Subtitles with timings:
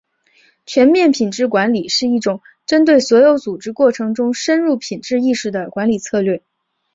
[0.65, 6.41] 全面品质管理是一种针对所有组织过程中深入品质意识的管理策略。